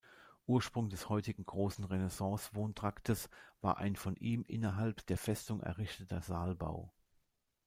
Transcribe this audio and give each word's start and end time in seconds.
Ursprung 0.47 0.89
des 0.89 1.09
heutigen 1.09 1.45
großen 1.45 1.83
Renaissance-Wohntraktes 1.83 3.29
war 3.61 3.77
ein 3.77 3.95
von 3.95 4.15
ihm 4.15 4.43
innerhalb 4.47 5.05
der 5.05 5.17
Festung 5.19 5.61
errichteter 5.61 6.23
Saalbau. 6.23 6.91